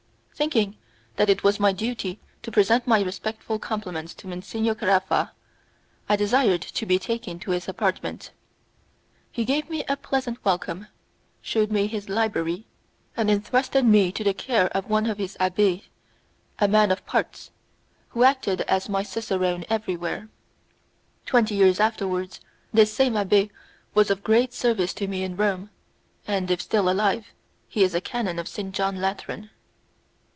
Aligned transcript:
Thinking 0.33 0.75
that 1.17 1.29
it 1.29 1.43
was 1.43 1.59
my 1.59 1.71
duty 1.71 2.19
to 2.41 2.51
present 2.51 2.87
my 2.87 3.01
respectful 3.03 3.59
compliments 3.59 4.15
to 4.15 4.27
Monsignor 4.27 4.73
Caraffa, 4.73 5.33
I 6.09 6.15
desired 6.15 6.63
to 6.63 6.85
be 6.87 6.97
taken 6.97 7.37
to 7.41 7.51
his 7.51 7.67
apartment. 7.69 8.31
He 9.31 9.45
gave 9.45 9.69
me 9.69 9.83
a 9.87 9.95
pleasant 9.95 10.43
welcome, 10.43 10.87
shewed 11.43 11.71
me 11.71 11.85
his 11.85 12.09
library, 12.09 12.65
and 13.15 13.29
entrusted 13.29 13.85
me 13.85 14.11
to 14.11 14.23
the 14.23 14.33
care 14.33 14.65
of 14.75 14.89
one 14.89 15.05
of 15.05 15.19
his 15.19 15.37
abbés, 15.39 15.83
a 16.57 16.67
man 16.67 16.89
of 16.91 17.05
parts, 17.05 17.51
who 18.09 18.23
acted 18.23 18.61
as 18.61 18.89
my 18.89 19.03
cicerone 19.03 19.63
every 19.69 19.95
where. 19.95 20.27
Twenty 21.27 21.53
years 21.53 21.79
afterwards, 21.79 22.41
this 22.73 22.91
same 22.91 23.13
abbé 23.13 23.51
was 23.93 24.09
of 24.09 24.23
great 24.23 24.55
service 24.55 24.95
to 24.95 25.07
me 25.07 25.21
in 25.21 25.35
Rome, 25.37 25.69
and, 26.27 26.49
if 26.49 26.63
still 26.63 26.89
alive, 26.89 27.27
he 27.67 27.83
is 27.83 27.93
a 27.93 28.01
canon 28.01 28.39
of 28.39 28.47
St. 28.47 28.73
John 28.73 28.99
Lateran. 28.99 29.51